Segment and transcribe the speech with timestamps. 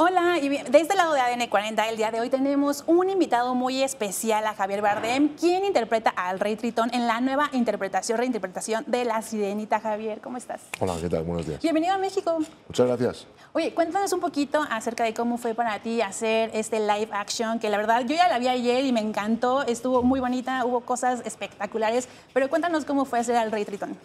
[0.00, 3.56] Hola, y de este lado de ADN 40, el día de hoy tenemos un invitado
[3.56, 8.84] muy especial, a Javier Bardem, quien interpreta al Rey Tritón en la nueva interpretación, reinterpretación
[8.86, 9.80] de La Sirenita.
[9.80, 10.60] Javier, ¿cómo estás?
[10.78, 11.24] Hola, ¿qué tal?
[11.24, 11.60] Buenos días.
[11.60, 12.38] Bienvenido a México.
[12.68, 13.26] Muchas gracias.
[13.52, 17.68] Oye, cuéntanos un poquito acerca de cómo fue para ti hacer este live action, que
[17.68, 21.22] la verdad yo ya la vi ayer y me encantó, estuvo muy bonita, hubo cosas
[21.24, 23.96] espectaculares, pero cuéntanos cómo fue hacer al Rey Tritón.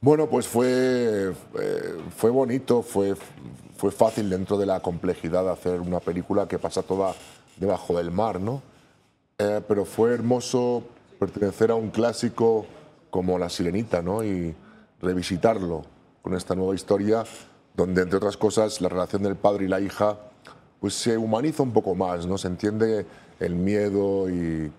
[0.00, 3.14] Bueno, pues fue, eh, fue bonito, fue,
[3.78, 7.14] fue fácil dentro de la complejidad de hacer una película que pasa toda
[7.56, 8.60] debajo del mar, ¿no?
[9.38, 10.82] Eh, pero fue hermoso
[11.20, 12.66] pertenecer a un clásico
[13.08, 14.24] como La Sirenita, ¿no?
[14.24, 14.52] Y
[15.00, 15.84] revisitarlo
[16.22, 17.22] con esta nueva historia,
[17.76, 20.18] donde entre otras cosas la relación del padre y la hija,
[20.80, 22.36] pues se humaniza un poco más, ¿no?
[22.36, 23.06] Se entiende
[23.38, 24.72] el miedo y,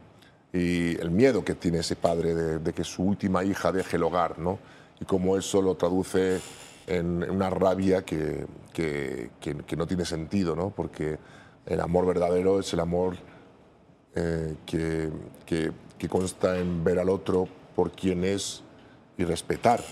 [0.52, 4.40] el miedo que tiene ese padre de, de, que su última hija deje el hogar,
[4.40, 4.60] ¿no?
[5.00, 6.42] Y cómo eso lo traduce
[6.90, 10.72] en una rabia que, que, que, no tiene sentido, ¿no?
[10.72, 11.18] porque
[11.66, 13.16] el amor verdadero es el amor
[14.16, 15.10] eh, que,
[15.46, 18.64] que, consta en ver al otro por quien es
[19.18, 19.84] y respetar.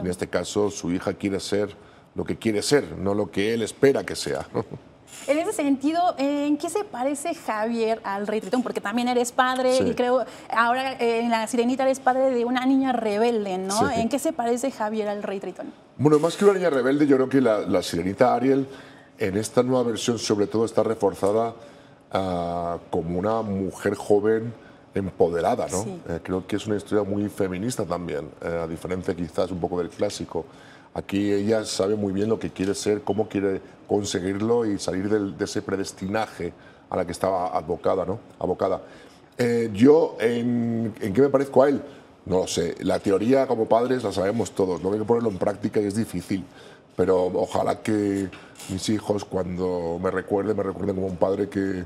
[0.00, 1.76] En este caso, su hija quiere ser
[2.14, 4.46] lo que quiere ser, no lo que él espera que sea.
[5.26, 8.62] En ese sentido, ¿en qué se parece Javier al Rey Tritón?
[8.62, 12.66] Porque también eres padre y creo, ahora eh, en La Sirenita eres padre de una
[12.66, 13.90] niña rebelde, ¿no?
[13.90, 15.72] ¿En qué se parece Javier al Rey Tritón?
[15.96, 18.66] Bueno, más que una niña rebelde, yo creo que la, Sirenita Ariel
[19.18, 21.54] en esta nueva versión sobre todo está reforzada
[22.12, 24.52] ah, como una mujer joven
[24.94, 25.84] empoderada, ¿no?
[26.08, 29.78] Eh, creo que es una historia muy feminista también, eh, a diferencia quizás un poco
[29.78, 30.44] del clásico.
[30.94, 35.44] Aquí ella sabe muy bien lo que quiere ser, cómo quiere conseguirlo y salir de
[35.44, 36.52] ese predestinaje
[36.90, 38.04] a la que estaba abocada.
[38.04, 38.18] ¿no?
[38.38, 38.80] abocada.
[39.38, 41.80] Eh, yo, ¿en, qué me parezco a él?
[42.26, 42.74] No lo sé.
[42.80, 44.82] La teoría como padres la sabemos todos.
[44.82, 46.44] No hay que ponerlo en práctica y es difícil.
[46.96, 48.28] Pero ojalá que
[48.68, 51.84] mis hijos, cuando me recuerden, me recuerden como un padre que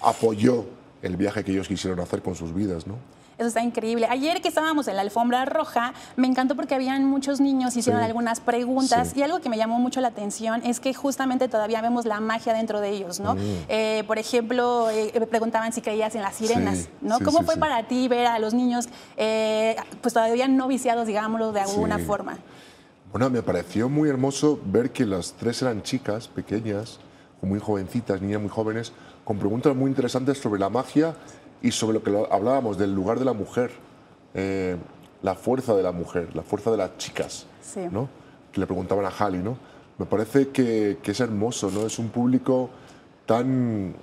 [0.00, 0.64] apoyó
[1.02, 2.86] el viaje que ellos quisieron hacer con sus vidas.
[2.86, 2.94] ¿no?
[3.40, 4.06] Eso está increíble.
[4.10, 8.38] Ayer que estábamos en la alfombra roja, me encantó porque habían muchos niños, hicieron algunas
[8.38, 12.20] preguntas y algo que me llamó mucho la atención es que justamente todavía vemos la
[12.20, 13.36] magia dentro de ellos, ¿no?
[13.36, 13.38] Mm.
[13.70, 17.18] Eh, por ejemplo, eh, preguntaban si creías en las sirenas, ¿no?
[17.20, 21.60] ¿Cómo fue para ti ver a los niños, eh, pues todavía no viciados, digámoslo, de
[21.62, 22.36] alguna forma?
[23.10, 27.00] Bueno, me pareció muy hermoso ver que las tres eran chicas pequeñas,
[27.40, 28.92] muy jovencitas, niñas muy jóvenes,
[29.24, 31.14] con preguntas muy interesantes sobre la magia
[31.62, 33.70] y sobre lo que hablábamos del lugar de la mujer,
[34.34, 34.76] eh,
[35.22, 37.46] la fuerza de la mujer, la fuerza de las chicas,
[37.90, 38.08] ¿no?
[38.52, 39.42] que le preguntaban a Halley.
[39.42, 39.56] ¿no?
[39.98, 41.86] Me parece que, que, es hermoso, ¿no?
[41.86, 42.70] es un público
[43.26, 43.94] tan,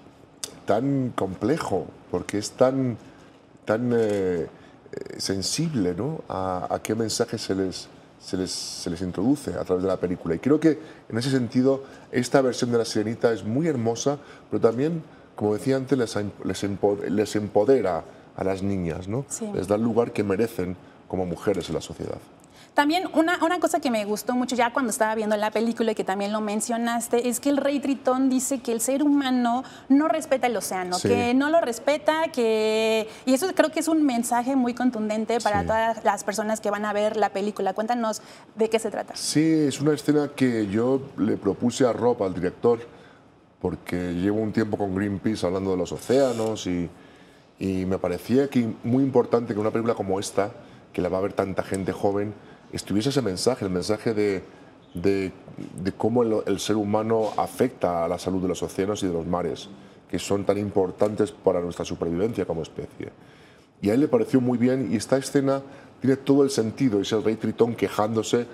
[0.65, 2.97] tan complejo, porque es tan,
[3.65, 4.47] tan eh, eh,
[5.17, 6.21] sensible ¿no?
[6.29, 7.87] a, a, qué mensaje se les,
[8.19, 10.35] se les, se les introduce a través de la película.
[10.35, 10.79] Y creo que
[11.09, 14.19] en ese sentido esta versión de La Sirenita es muy hermosa,
[14.51, 15.01] pero también
[15.37, 15.97] como decía antes,
[16.43, 18.03] les, empodera
[18.35, 19.23] a las niñas, ¿no?
[19.53, 20.75] les da el lugar que merecen
[21.07, 22.17] como mujeres en la sociedad.
[22.73, 25.95] También una, una, cosa que me gustó mucho ya cuando estaba viendo la película y
[25.95, 30.07] que también lo mencionaste, es que el rey Tritón dice que el ser humano no
[30.07, 33.07] respeta el océano, que no lo respeta, que...
[33.25, 36.85] Y eso creo que es un mensaje muy contundente para todas las personas que van
[36.85, 37.73] a ver la película.
[37.73, 38.21] Cuéntanos
[38.55, 39.15] de qué se trata.
[39.15, 42.96] Sí, es una escena que yo le propuse a Rob, al director,
[43.61, 46.89] porque llevo un tiempo con Greenpeace hablando de los océanos y,
[47.59, 48.47] me parecía
[48.83, 50.51] muy importante que una película como esta,
[50.93, 52.33] que la va a ver tanta gente joven,
[52.71, 55.33] estuviese ese mensaje, el mensaje de
[55.97, 59.25] cómo el, el, ser humano afecta a la salud de los océanos y de los
[59.25, 59.69] mares,
[60.07, 63.09] que son tan importantes para nuestra supervivencia como especie.
[63.81, 65.63] Y a él le pareció muy bien y esta escena
[65.99, 68.45] tiene todo el sentido, es el rey Tritón quejándose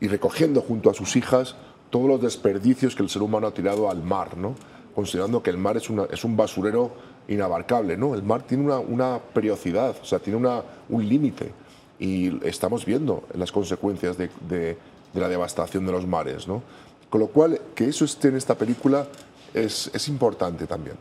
[0.00, 1.56] y recogiendo junto a sus hijas
[1.90, 4.54] todos los desperdicios que el ser humano ha tirado al mar, ¿no?
[4.94, 6.92] considerando que el mar es, una, es un basurero
[7.28, 7.96] inabarcable.
[7.96, 8.14] ¿no?
[8.14, 11.52] El mar tiene una, una periodicidad, o sea, tiene una, un límite
[11.98, 14.76] y estamos viendo las consecuencias de, de,
[15.12, 16.48] de, la devastación de los mares.
[16.48, 16.62] ¿no?
[17.08, 19.06] Con lo cual, que eso esté en esta película
[19.52, 20.96] es, es importante también.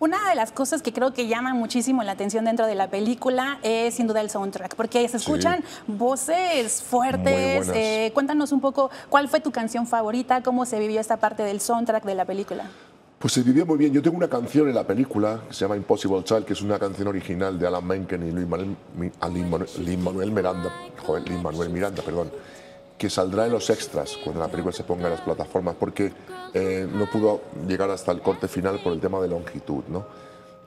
[0.00, 3.58] Una de las cosas que creo que llama muchísimo la atención dentro de la película
[3.62, 7.68] es sin duda el soundtrack, porque se escuchan voces fuertes.
[7.74, 11.60] Eh, cuéntanos un poco cuál fue tu canción favorita, cómo se vivió esta parte del
[11.60, 12.64] soundtrack de la película.
[13.18, 13.92] Pues se vivió muy bien.
[13.92, 16.78] Yo tengo una canción en la película que se llama Impossible Child, que es una
[16.78, 20.72] canción original de Alan Menken y Luis Manuel, Miranda,
[21.04, 22.30] joder, Manuel Miranda, perdón,
[23.00, 26.12] que saldrá en los extras cuando la película se ponga en las plataformas, porque
[26.52, 30.04] eh, no pudo llegar hasta el corte final por el tema de longitud, ¿no?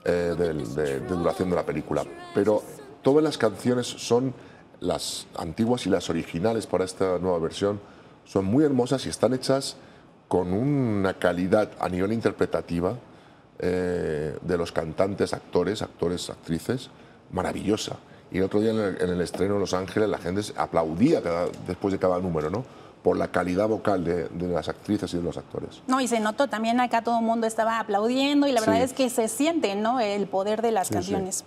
[0.04, 2.02] Eh, de, duración de la película.
[2.34, 2.60] Pero
[3.02, 4.34] todas las canciones son
[4.80, 7.80] las antiguas y las originales para esta nueva versión,
[8.24, 9.76] son muy hermosas y están hechas
[10.26, 12.96] con una calidad a nivel interpretativa
[13.60, 16.90] eh, de los cantantes, actores, actores, actrices,
[17.30, 17.96] maravillosa.
[18.34, 21.22] Y el otro día en el, estreno en Los Ángeles la gente aplaudía
[21.68, 22.64] después de cada número, ¿no?
[23.04, 25.82] por la calidad vocal de, las actrices y de los actores.
[25.86, 28.92] No, y se notó también acá todo el mundo estaba aplaudiendo y la verdad es
[28.92, 30.00] que se siente ¿no?
[30.00, 31.44] el poder de las canciones.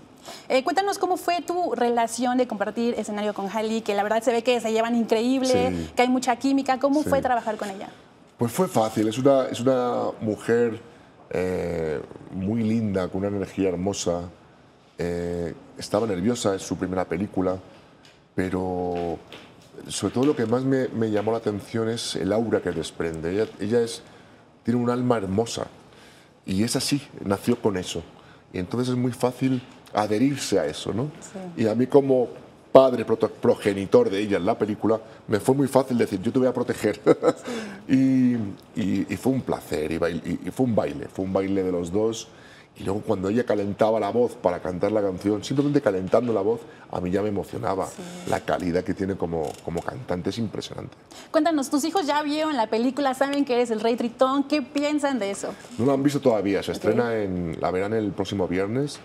[0.47, 4.31] Eh, cuéntanos cómo fue tu relación de compartir escenario con Hailey, que la verdad se
[4.31, 6.79] ve que se llevan increíble, que hay mucha química.
[6.79, 7.89] ¿Cómo fue trabajar con ella?
[8.37, 10.79] Pues fue fácil, es una, es una mujer
[11.31, 11.99] eh,
[12.31, 14.29] muy linda, con una energía hermosa.
[14.97, 17.57] Eh, estaba nerviosa, es su primera película,
[18.35, 19.17] pero
[19.87, 23.47] sobre todo lo que más me, llamó la atención es el aura que desprende.
[23.59, 24.01] Ella, es,
[24.63, 25.67] tiene un alma hermosa
[26.45, 28.03] y es así, nació con eso.
[28.53, 29.61] Y entonces es muy fácil
[29.93, 31.11] adherirse a eso, ¿no?
[31.55, 32.29] Y a mí como
[32.77, 36.47] padre progenitor de ella en la película, me fue muy fácil decir, yo te voy
[36.47, 36.99] a proteger.
[37.87, 38.35] y,
[39.15, 42.27] fue un placer, y, fue un baile, fue un baile de los dos.
[42.79, 46.61] Y luego cuando ella calentaba la voz para cantar la canción, simplemente calentando la voz,
[46.91, 47.87] a mí ya me emocionaba.
[48.29, 50.95] La calidad que tiene como, como cantante es impresionante.
[51.31, 55.17] Cuéntanos, tus hijos ya vieron la película, saben que eres el Rey Tritón, ¿qué piensan
[55.17, 55.53] de eso?
[55.79, 58.99] No lo han visto todavía, se estrena en, la verán el próximo viernes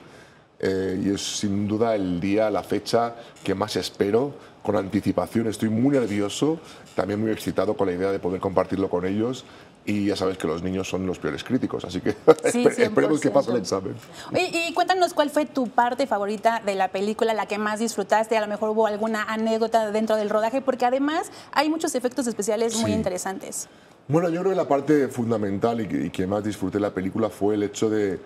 [0.61, 5.49] eh, y es sin duda el día, la fecha que más espero con anticipación.
[5.49, 6.61] Estoy muy nervioso,
[6.95, 9.45] también muy excitado con la idea de poder compartirlo con ellos
[9.85, 12.15] y ya sabes que los niños son los peores críticos, así que
[12.45, 13.97] esperemos que pase el examen.
[14.33, 18.41] y cuéntanos cuál fue tu parte favorita de la película, la que más disfrutaste, a
[18.41, 22.93] lo mejor hubo alguna anécdota dentro del rodaje, porque además hay muchos efectos especiales muy
[22.93, 23.69] interesantes.
[24.09, 27.55] Bueno, yo creo que la parte fundamental y que, más disfruté de la película fue
[27.55, 28.21] el hecho de,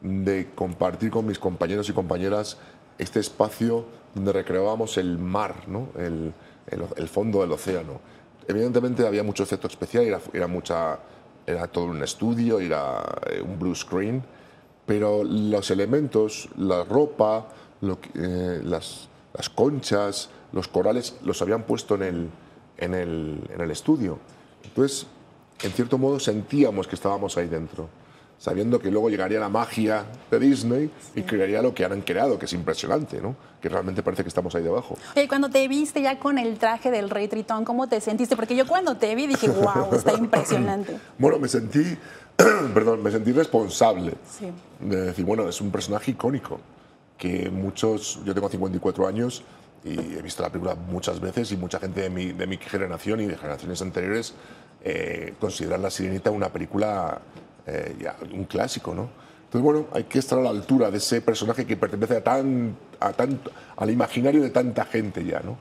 [0.00, 2.56] de compartir con mis compañeros y compañeras
[2.98, 3.84] este espacio
[4.14, 5.88] donde recreábamos el mar, ¿no?
[5.98, 6.32] el,
[6.70, 8.00] el fondo del océano
[8.46, 10.98] Evidentemente había mucho efecto especial, era, era, mucha,
[11.46, 14.22] era todo un estudio, era eh, un blue screen,
[14.86, 17.48] pero los elementos, la ropa,
[17.82, 22.30] eh, las, las, conchas, los corales, los habían puesto en el,
[22.76, 24.18] en el, en el estudio.
[24.62, 25.06] Entonces,
[25.62, 27.88] en cierto modo, sentíamos que estábamos ahí dentro
[28.38, 32.44] sabiendo que luego llegaría la magia de Disney y crearía lo que han creado, que
[32.46, 33.36] es impresionante, ¿no?
[33.60, 34.96] Que realmente parece que estamos ahí debajo.
[35.14, 38.36] Y cuando te viste ya con el traje del Rey Tritón, ¿cómo te sentiste?
[38.36, 40.98] Porque yo cuando te vi dije, wow, está impresionante.
[41.18, 41.96] bueno, me sentí,
[42.74, 44.50] perdón, me sentí responsable sí.
[44.80, 46.60] de decir, bueno, es un personaje icónico
[47.16, 49.42] que muchos, yo tengo 54 años
[49.84, 53.20] y he visto la película muchas veces y mucha gente de mi, de mi generación
[53.20, 54.34] y de generaciones anteriores
[54.82, 57.20] eh, consideran La Sirenita una película
[57.66, 59.08] eh, ya, un clásico, ¿no?
[59.44, 62.76] Entonces, bueno, hay que estar a la altura de ese personaje que pertenece a tan,
[62.98, 65.56] a tanto, al imaginario de tanta gente ya, ¿no?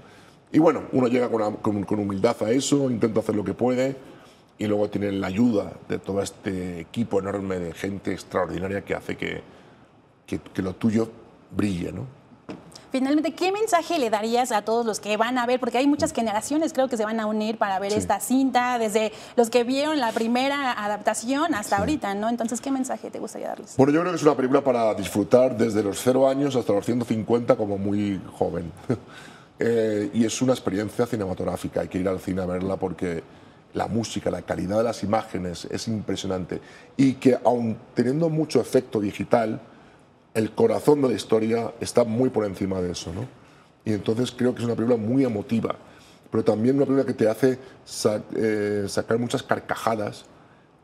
[0.52, 3.96] Y bueno, uno llega con, con, humildad a eso, intenta hacer lo que puede
[4.58, 9.18] y luego tiene la ayuda de todo este equipo enorme de gente extraordinaria que hace
[9.18, 9.42] que,
[10.28, 11.10] que, que lo tuyo
[11.52, 12.23] brille, ¿no?
[12.94, 15.60] Finalmente, ¿qué mensaje le darías a todos los que van a ver?
[15.60, 19.12] Porque hay muchas generaciones, creo que se van a unir para ver esta cinta, desde
[19.36, 22.30] los que vieron la primera adaptación hasta ahorita, ¿no?
[22.30, 23.76] Entonces, ¿qué mensaje te gustaría darles?
[23.78, 26.86] Bueno, yo creo que es una película para disfrutar desde los cero años hasta los
[26.86, 28.72] 150 como muy joven.
[29.60, 33.24] Eh, y es una experiencia cinematográfica, hay que ir al cine a verla porque
[33.76, 36.60] la música, la calidad de las imágenes es impresionante.
[36.98, 39.62] Y que aun teniendo mucho efecto digital,
[40.34, 43.28] el corazón de la historia está muy por encima de eso, ¿no?
[43.86, 45.76] Y entonces creo que es una película muy emotiva,
[46.32, 47.60] pero también una película que te hace
[48.36, 50.26] eh, sacar muchas carcajadas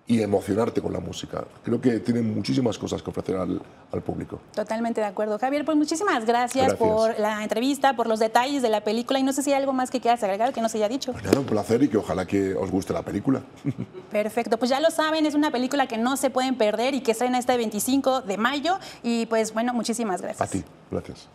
[0.09, 1.45] y emocionarte con la música.
[1.63, 3.61] Creo que tiene muchísimas cosas que ofrecer al,
[4.01, 4.41] público.
[4.55, 5.37] Totalmente de acuerdo.
[5.37, 9.33] Javier, pues muchísimas gracias, por la entrevista, por los detalles de la película y no
[9.33, 11.13] sé si hay algo más que quieras agregar que no se haya dicho.
[11.13, 13.43] Pues un placer y que ojalá que os guste la película.
[14.11, 17.11] Perfecto, pues ya lo saben, es una película que no se pueden perder y que
[17.11, 20.49] estrena este 25 de mayo y pues bueno, muchísimas gracias.
[20.49, 21.27] A ti, gracias.